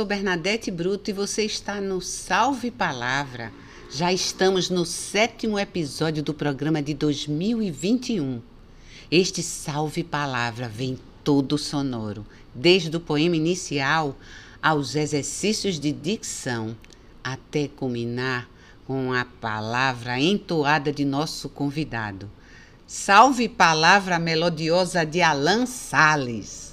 [0.00, 3.52] Sou Bernadette Bruto e você está no Salve Palavra.
[3.90, 8.40] Já estamos no sétimo episódio do programa de 2021.
[9.10, 12.24] Este Salve Palavra vem todo sonoro,
[12.54, 14.16] desde o poema inicial
[14.62, 16.74] aos exercícios de dicção,
[17.22, 18.48] até culminar
[18.86, 22.30] com a palavra entoada de nosso convidado.
[22.86, 26.69] Salve Palavra melodiosa de Alan Sales.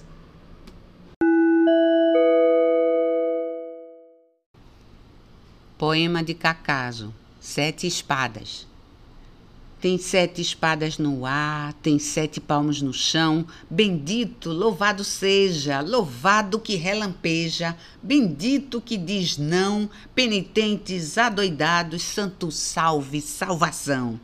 [5.78, 8.66] Poema de Cacaso, Sete Espadas.
[9.80, 13.46] Tem sete espadas no ar, tem sete palmos no chão.
[13.70, 24.20] Bendito, louvado seja, louvado que relampeja, bendito que diz não, penitentes adoidados, santo salve, salvação.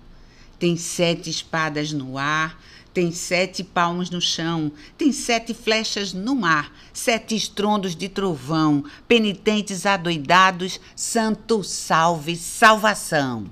[0.57, 2.59] Tem sete espadas no ar,
[2.93, 9.85] tem sete palmos no chão, tem sete flechas no mar, sete estrondos de trovão, penitentes
[9.85, 13.49] adoidados, santo salve, salvação.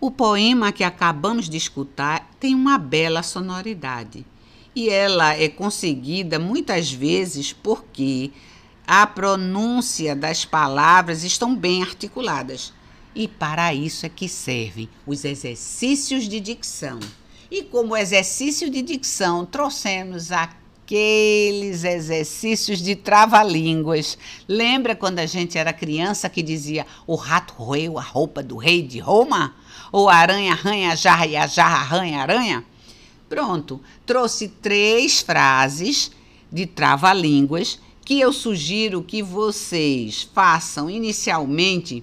[0.00, 4.24] O poema que acabamos de escutar tem uma bela sonoridade.
[4.74, 8.30] E ela é conseguida muitas vezes porque
[8.86, 12.72] a pronúncia das palavras estão bem articuladas.
[13.14, 17.00] E para isso é que servem os exercícios de dicção.
[17.50, 24.16] E como exercício de dicção, trouxemos aqueles exercícios de trava-línguas.
[24.46, 28.82] Lembra quando a gente era criança que dizia o rato roeu a roupa do rei
[28.82, 29.54] de Roma?
[29.90, 32.64] Ou a aranha arranha a jarra e a jarra arranha a aranha?
[33.28, 36.12] Pronto, trouxe três frases
[36.52, 42.02] de trava-línguas que eu sugiro que vocês façam inicialmente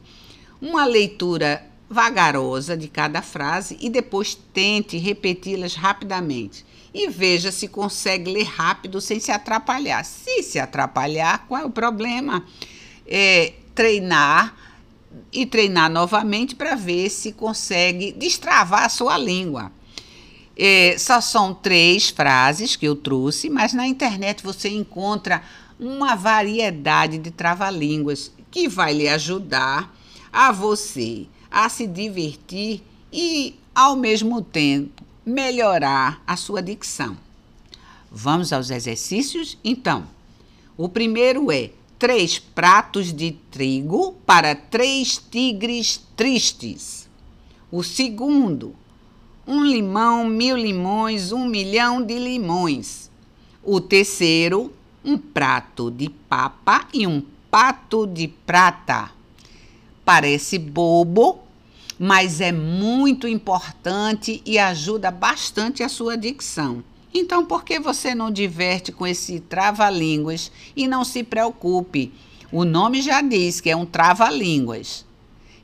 [0.62, 6.66] uma leitura vagarosa de cada frase e depois tente repeti-las rapidamente.
[6.94, 10.04] E veja se consegue ler rápido sem se atrapalhar.
[10.04, 12.44] Se se atrapalhar, qual é o problema?
[13.06, 14.56] É treinar
[15.32, 19.72] e treinar novamente para ver se consegue destravar a sua língua.
[20.58, 25.44] É, só são três frases que eu trouxe, mas na internet você encontra
[25.80, 29.96] uma variedade de trava-línguas que vai lhe ajudar
[30.32, 37.17] a você a se divertir e, ao mesmo tempo, melhorar a sua dicção.
[38.11, 39.58] Vamos aos exercícios?
[39.64, 40.08] Então,
[40.77, 47.10] o primeiro é três pratos de trigo para três tigres tristes.
[47.71, 48.76] O segundo,
[49.45, 53.10] um limão, mil limões, um milhão de limões.
[53.64, 54.73] O terceiro,
[55.04, 59.17] um prato de papa e um pato de prata.
[60.08, 61.40] Parece bobo,
[62.00, 66.82] mas é muito importante e ajuda bastante a sua dicção.
[67.14, 72.14] Então, por que você não diverte com esse trava-línguas e não se preocupe?
[72.54, 75.06] O nome já diz que é um trava-línguas.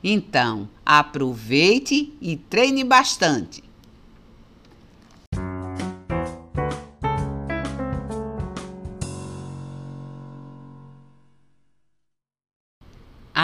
[0.02, 3.63] Então, aproveite e treine bastante.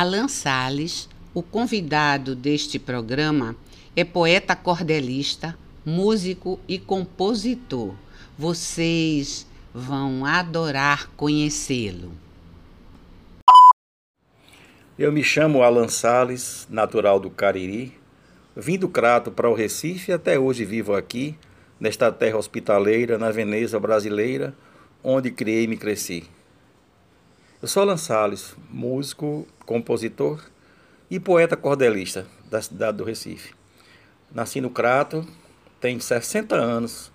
[0.01, 3.55] Alan Sales, o convidado deste programa,
[3.95, 7.93] é poeta cordelista, músico e compositor.
[8.39, 12.13] Vocês vão adorar conhecê-lo.
[14.99, 17.93] Eu me chamo Alan Sales, natural do Cariri.
[18.57, 21.37] Vim do Crato para o Recife e até hoje vivo aqui,
[21.79, 24.55] nesta terra hospitaleira, na Veneza brasileira,
[25.05, 26.25] onde criei e me cresci.
[27.63, 30.43] Eu sou Alan Salles, músico, compositor
[31.11, 33.53] e poeta cordelista da cidade do Recife.
[34.33, 35.27] Nasci no Crato,
[35.79, 37.13] tenho 60 anos,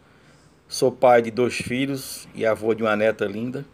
[0.67, 3.65] sou pai de dois filhos e avô de uma neta linda.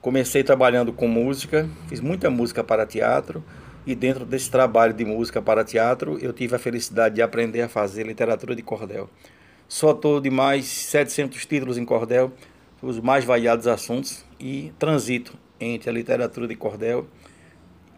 [0.00, 3.40] Comecei trabalhando com música, fiz muita música para teatro
[3.86, 7.68] e dentro desse trabalho de música para teatro eu tive a felicidade de aprender a
[7.68, 9.08] fazer literatura de cordel.
[9.68, 12.32] Sou autor de mais 700 títulos em cordel,
[12.82, 17.06] os mais variados assuntos e transito entre a literatura de cordel,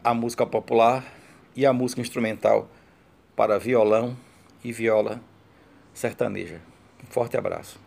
[0.03, 1.05] a música popular
[1.55, 2.69] e a música instrumental
[3.37, 4.17] para violão
[4.65, 5.21] e viola
[5.95, 6.61] sertaneja.
[7.03, 7.82] Um forte abraço.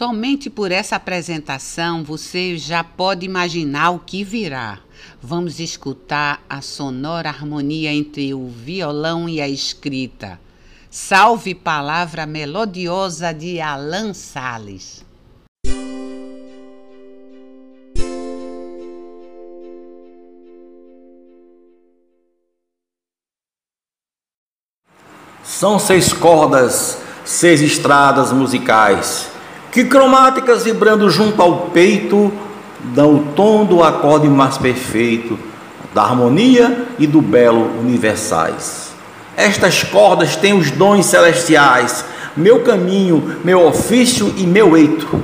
[0.00, 4.78] Somente por essa apresentação você já pode imaginar o que virá.
[5.20, 10.40] Vamos escutar a sonora harmonia entre o violão e a escrita.
[10.90, 15.04] Salve palavra melodiosa de Alan Sales.
[25.44, 29.29] São seis cordas, seis estradas musicais,
[29.70, 32.32] que cromáticas vibrando junto ao peito,
[32.94, 35.38] dão o tom do acorde mais perfeito,
[35.94, 38.90] da harmonia e do belo universais.
[39.36, 42.04] Estas cordas têm os dons celestiais,
[42.36, 45.20] meu caminho, meu ofício e meu eito,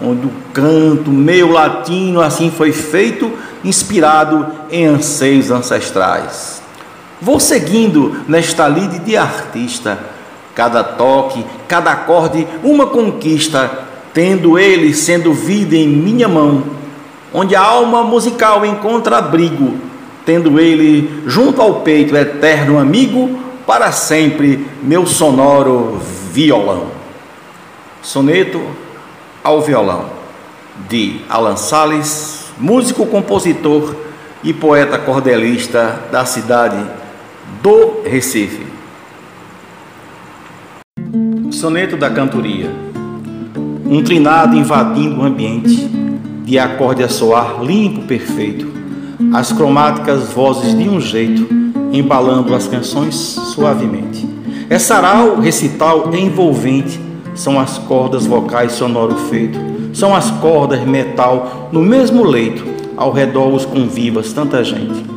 [0.00, 3.32] onde o canto meu latino assim foi feito,
[3.64, 6.62] inspirado em anseios ancestrais.
[7.20, 9.98] Vou seguindo nesta lide de artista,
[10.54, 13.85] cada toque, cada acorde, uma conquista,
[14.16, 16.62] tendo ele sendo vida em minha mão,
[17.34, 19.74] onde a alma musical encontra abrigo,
[20.24, 26.00] tendo ele junto ao peito eterno amigo, para sempre meu sonoro
[26.32, 26.86] violão.
[28.00, 28.58] Soneto
[29.44, 30.06] ao violão,
[30.88, 33.94] de Alan Sales, músico, compositor
[34.42, 36.82] e poeta cordelista da cidade
[37.62, 38.66] do Recife.
[41.50, 42.95] Soneto da Cantoria.
[43.88, 45.88] Um trinado invadindo o ambiente,
[46.44, 48.66] de acorde a soar limpo, perfeito,
[49.32, 51.46] as cromáticas vozes de um jeito,
[51.92, 54.28] embalando as canções suavemente.
[54.68, 57.00] É sarau, recital envolvente,
[57.34, 59.58] são as cordas vocais sonoro feito,
[59.92, 62.64] são as cordas metal no mesmo leito,
[62.96, 65.16] ao redor os convivas tanta gente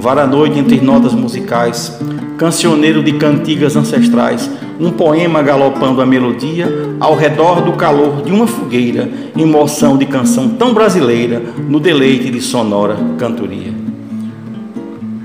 [0.00, 1.98] Vara noite entre notas musicais,
[2.36, 4.48] cancioneiro de cantigas ancestrais,
[4.80, 6.68] um poema galopando a melodia
[7.00, 12.40] ao redor do calor de uma fogueira, emoção de canção tão brasileira no deleite de
[12.40, 13.72] sonora cantoria.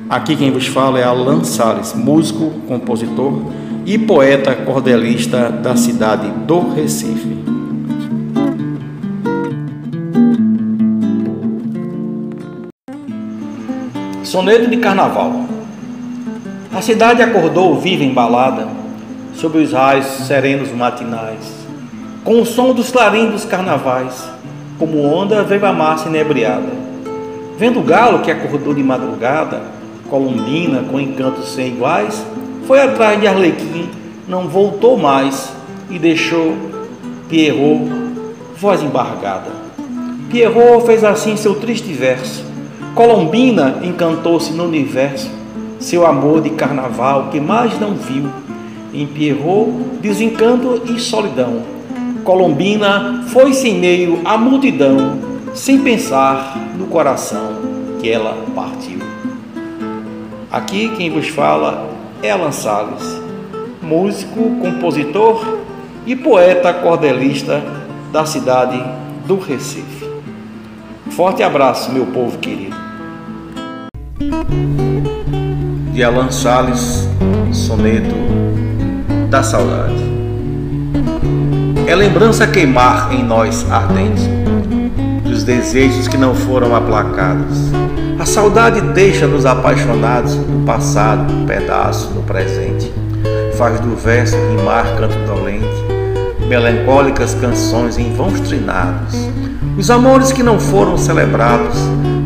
[0.09, 3.33] Aqui quem vos fala é Alan Sales, músico, compositor
[3.85, 7.37] e poeta cordelista da cidade do Recife.
[14.23, 15.45] Soneto de Carnaval.
[16.73, 18.67] A cidade acordou viva embalada,
[19.35, 21.51] sob os raios serenos matinais,
[22.23, 24.27] com o som dos clarins dos carnavais,
[24.77, 26.69] como onda veio a massa inebriada.
[27.57, 29.61] Vendo o galo que acordou de madrugada,
[30.09, 32.25] colombina com encantos sem iguais,
[32.67, 33.89] foi atrás de Arlequim,
[34.27, 35.51] não voltou mais.
[35.89, 36.55] E deixou
[37.29, 37.91] Pierrot,
[38.57, 39.51] voz embargada.
[40.29, 42.43] Pierrot fez assim seu triste verso.
[42.95, 45.29] Colombina encantou-se no universo,
[45.79, 48.29] seu amor de carnaval que mais não viu,
[48.93, 51.61] empierrou desencanto e solidão.
[52.23, 55.17] Colombina foi-se em meio à multidão,
[55.53, 57.55] sem pensar no coração
[57.99, 58.99] que ela partiu.
[60.51, 61.89] Aqui quem vos fala
[62.21, 63.03] é Alan Salles,
[63.81, 65.57] músico, compositor
[66.05, 67.63] e poeta cordelista
[68.11, 68.81] da cidade
[69.25, 70.07] do Recife.
[71.11, 72.83] Forte abraço, meu povo querido
[75.93, 77.07] de Alan Sales,
[77.51, 78.15] soneto
[79.33, 79.95] da saudade.
[81.87, 84.29] É lembrança queimar em nós ardente
[85.23, 87.57] dos desejos que não foram aplacados.
[88.19, 92.93] A saudade deixa-nos apaixonados no passado, um pedaço no presente.
[93.57, 95.65] Faz do verso rimar canto dolente,
[96.47, 99.15] melancólicas canções em vãos trinados.
[99.75, 101.79] Os amores que não foram celebrados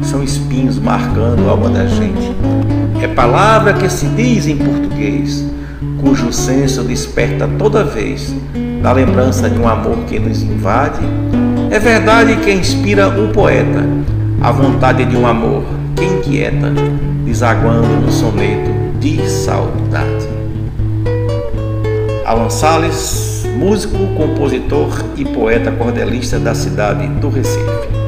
[0.03, 2.35] são espinhos marcando a alma da gente.
[3.01, 5.45] É palavra que se diz em português,
[6.01, 8.33] cujo senso desperta toda vez
[8.81, 11.01] da lembrança de um amor que nos invade.
[11.69, 13.83] É verdade que inspira um poeta,
[14.41, 15.63] a vontade de um amor
[15.95, 16.71] que inquieta,
[17.25, 20.27] desaguando no soneto de saudade.
[22.25, 28.06] Alan Salles, músico, compositor e poeta cordelista da cidade do Recife.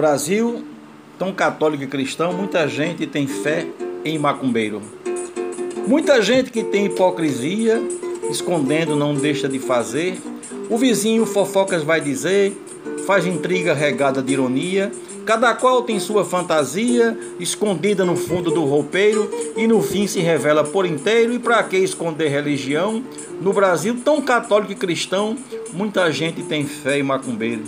[0.00, 0.64] Brasil,
[1.18, 3.66] tão católico e cristão, muita gente tem fé
[4.02, 4.80] em macumbeiro.
[5.86, 7.78] Muita gente que tem hipocrisia,
[8.30, 10.18] escondendo não deixa de fazer.
[10.70, 12.56] O vizinho fofocas vai dizer,
[13.06, 14.90] faz intriga regada de ironia.
[15.26, 20.64] Cada qual tem sua fantasia, escondida no fundo do roupeiro, e no fim se revela
[20.64, 21.34] por inteiro.
[21.34, 23.04] E para que esconder religião?
[23.38, 25.36] No Brasil, tão católico e cristão,
[25.74, 27.64] muita gente tem fé em macumbeiro.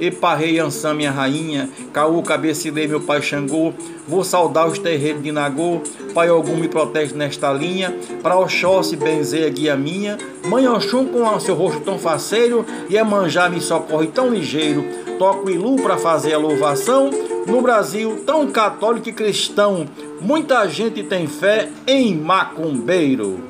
[0.00, 3.72] Eparrei Ansã, minha rainha, Caú, cabecilei, meu pai Xangô,
[4.08, 5.82] vou saudar os terreiros de Nagô,
[6.14, 11.54] Pai Ogum me protege nesta linha, para Oxóssi benzer guia minha, Mãe Oxum com seu
[11.54, 14.84] rosto tão faceiro, e a manjar me socorre tão ligeiro,
[15.18, 17.10] toco Ilu para fazer a louvação,
[17.46, 19.86] no Brasil tão católico e cristão,
[20.20, 23.40] muita gente tem fé em macumbeiro.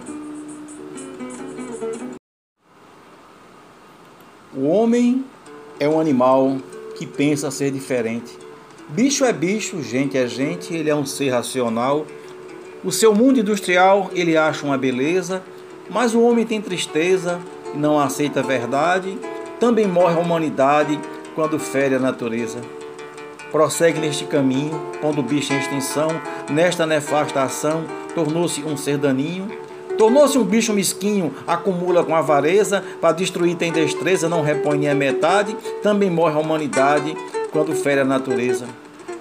[4.52, 5.25] O homem
[5.80, 6.58] é um animal
[6.94, 8.38] que pensa ser diferente.
[8.90, 12.06] Bicho é bicho, gente é gente, ele é um ser racional.
[12.84, 15.42] O seu mundo industrial ele acha uma beleza,
[15.88, 17.40] mas o homem tem tristeza
[17.75, 19.18] e não aceita a verdade.
[19.58, 21.00] Também morre a humanidade
[21.34, 22.60] quando fere a natureza.
[23.50, 26.08] Prossegue neste caminho, quando o bicho em extinção,
[26.50, 27.84] nesta nefasta ação,
[28.14, 29.49] tornou-se um ser daninho
[30.00, 34.95] Tornou-se um bicho mesquinho, acumula com avareza, para destruir tem destreza, não repõe nem a
[34.95, 37.14] metade, também morre a humanidade
[37.52, 38.64] quando fere a natureza.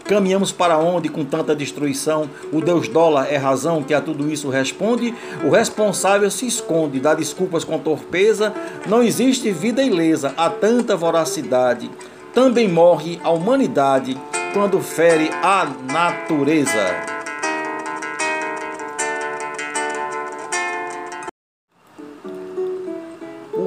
[0.05, 2.29] Caminhamos para onde com tanta destruição?
[2.53, 5.13] O Deus dólar é razão que a tudo isso responde?
[5.43, 8.53] O responsável se esconde, dá desculpas com torpeza.
[8.88, 11.91] Não existe vida ilesa, há tanta voracidade.
[12.33, 14.17] Também morre a humanidade
[14.53, 17.18] quando fere a natureza.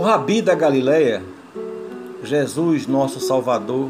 [0.03, 1.23] O Rabi da Galileia,
[2.25, 3.89] Jesus, nosso Salvador,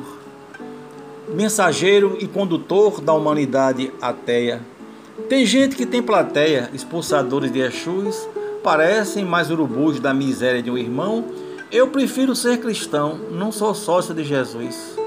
[1.35, 4.61] mensageiro e condutor da humanidade ateia.
[5.27, 8.29] Tem gente que tem plateia, expulsadores de Exus,
[8.63, 11.25] parecem mais urubus da miséria de um irmão.
[11.71, 15.02] Eu prefiro ser cristão, não sou sócio de Jesus.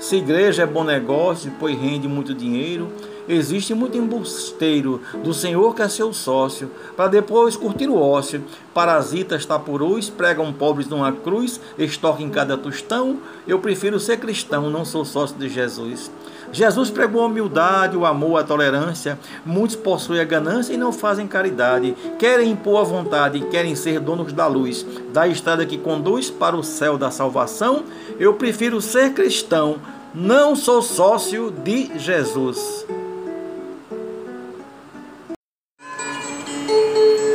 [0.00, 2.90] Se igreja é bom negócio, pois rende muito dinheiro,
[3.32, 8.42] Existe muito embusteiro do senhor que é seu sócio, para depois curtir o ócio.
[8.74, 13.18] Parasitas tapurus pregam pobres numa cruz, estoque em cada tostão.
[13.46, 16.10] Eu prefiro ser cristão, não sou sócio de Jesus.
[16.52, 19.18] Jesus pregou a humildade, o amor, a tolerância.
[19.44, 21.96] Muitos possuem a ganância e não fazem caridade.
[22.18, 26.62] Querem impor a vontade, querem ser donos da luz, da estrada que conduz para o
[26.62, 27.84] céu da salvação.
[28.18, 29.76] Eu prefiro ser cristão,
[30.14, 32.86] não sou sócio de Jesus.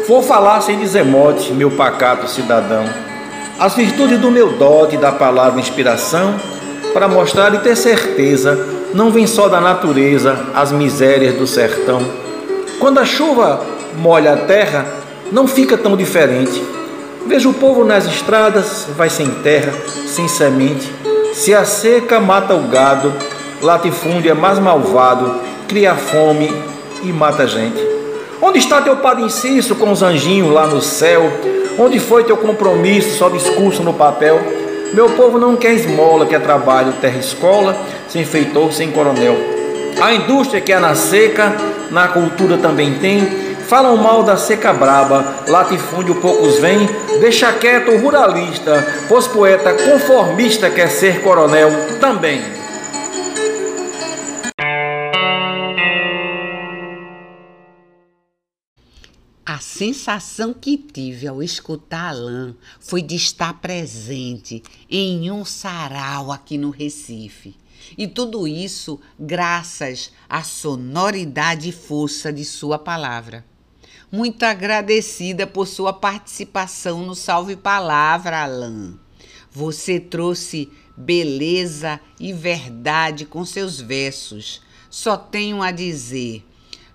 [0.07, 2.86] Vou falar sem dizer mote, meu pacato cidadão,
[3.57, 6.36] as virtudes do meu dote da palavra inspiração,
[6.93, 12.02] para mostrar e ter certeza, não vem só da natureza as misérias do sertão.
[12.80, 13.60] Quando a chuva
[13.98, 14.86] molha a terra,
[15.34, 16.64] não fica tão diferente.
[17.28, 19.74] Vejo o povo nas estradas, vai sem terra,
[20.08, 20.90] sem semente.
[21.34, 23.12] Se a seca mata o gado,
[23.62, 26.50] latifúndio é mais malvado, cria fome
[27.04, 27.86] e mata gente.
[28.42, 31.30] Onde está teu Padre Inciso com os anjinhos lá no céu?
[31.78, 34.40] Onde foi teu compromisso, só discurso no papel?
[34.94, 37.75] Meu povo não quer esmola, quer trabalho, terra escola,
[38.08, 39.36] sem feitor, sem coronel.
[40.01, 41.56] A indústria que é na seca,
[41.92, 43.46] na cultura também tem.
[43.68, 46.88] Falam mal da seca braba, latifúndio poucos vêm.
[47.20, 52.64] Deixa quieto o ruralista, pois poeta conformista quer ser coronel também.
[59.56, 66.58] A sensação que tive ao escutar Alain foi de estar presente em um sarau aqui
[66.58, 67.56] no Recife.
[67.98, 73.46] E tudo isso graças à sonoridade e força de sua palavra.
[74.12, 79.00] Muito agradecida por sua participação no Salve Palavra, Alain.
[79.50, 84.62] Você trouxe beleza e verdade com seus versos.
[84.90, 86.45] Só tenho a dizer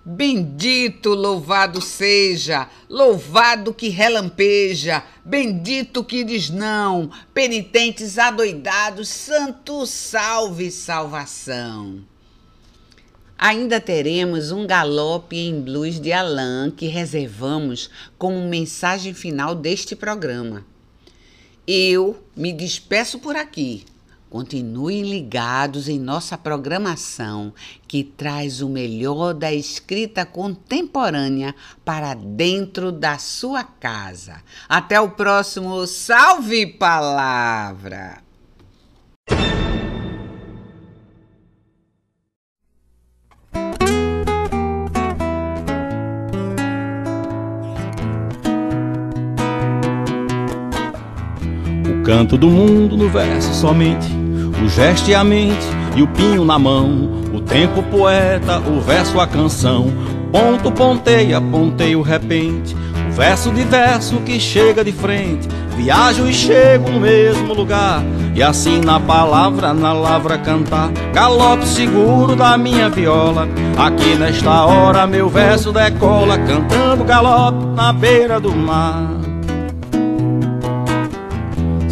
[0.02, 12.00] Bendito, louvado seja, louvado que relampeja, bendito que diz não, penitentes adoidados, santo salve salvação.
[13.36, 20.64] Ainda teremos um galope em blues de Alain que reservamos como mensagem final deste programa.
[21.66, 23.84] Eu me despeço por aqui
[24.30, 27.52] Continuem ligados em nossa programação,
[27.88, 31.52] que traz o melhor da escrita contemporânea
[31.84, 34.36] para dentro da sua casa.
[34.68, 38.22] Até o próximo Salve Palavra!
[51.84, 54.19] O canto do mundo no verso somente
[54.62, 59.18] o gesto e a mente e o pinho na mão, o tempo poeta, o verso
[59.18, 59.92] a canção,
[60.30, 62.76] ponto ponteia, ponteio repente,
[63.08, 65.48] o verso de verso que chega de frente,
[65.80, 68.02] Viajo e chego no mesmo lugar
[68.34, 70.90] E assim na palavra, na lavra cantar.
[71.14, 73.48] Galope seguro da minha viola
[73.78, 79.19] Aqui nesta hora meu verso decola Cantando galope na beira do mar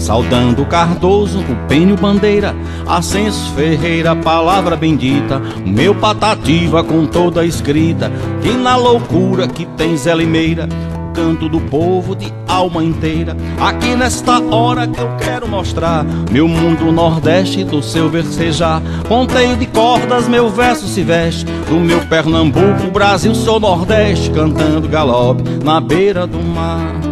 [0.08, 7.44] Saudando Cardoso, o Pênio Bandeira, Ascenso Ferreira, palavra bendita, o meu patativa com toda a
[7.44, 8.10] escrita,
[8.40, 10.66] que na loucura que tem Zé Limeira,
[11.12, 13.36] canto do povo de alma inteira.
[13.60, 18.80] Aqui nesta hora que eu quero mostrar meu mundo nordeste do seu versejar.
[19.06, 25.42] Ponteio de cordas, meu verso se veste do meu Pernambuco, Brasil, sou nordeste, cantando galope
[25.62, 27.07] na beira do mar.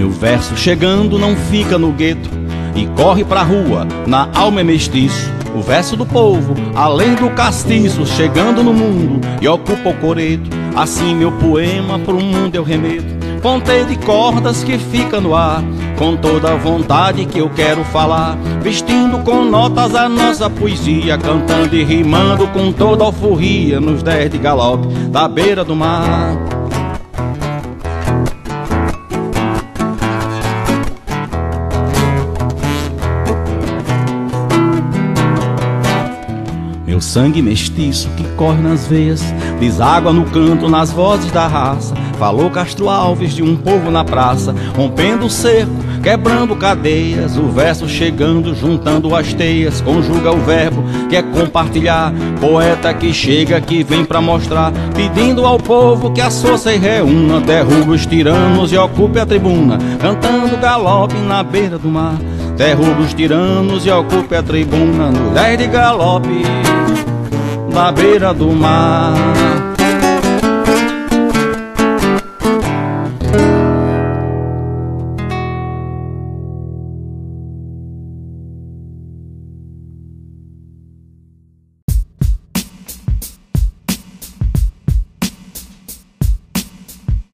[0.00, 2.30] Meu verso chegando não fica no gueto
[2.74, 8.06] e corre pra rua, na alma é mestiço o verso do povo, além do castiço,
[8.06, 10.48] chegando no mundo e ocupa o coreto.
[10.74, 13.20] Assim meu poema pro mundo eu remeto.
[13.42, 15.62] Ponteio de cordas que fica no ar,
[15.98, 18.38] com toda a vontade que eu quero falar.
[18.62, 24.30] Vestindo com notas a nossa poesia, cantando e rimando com toda a alforria nos dez
[24.30, 26.59] de galope da beira do mar.
[37.00, 39.22] Meu sangue mestiço que corre nas veias,
[39.58, 41.94] deságua no canto nas vozes da raça.
[42.18, 47.38] Falou Castro Alves de um povo na praça, rompendo o cerco, quebrando cadeias.
[47.38, 52.12] O verso chegando, juntando as teias, conjuga o verbo que é compartilhar.
[52.38, 57.40] Poeta que chega, que vem pra mostrar, pedindo ao povo que a força e reúna,
[57.40, 62.18] derruba os tiranos e ocupe a tribuna, cantando galope na beira do mar.
[62.60, 66.42] Derruba os tiranos e ocupe a tribuna no 10 de galope
[67.72, 69.69] na beira do mar.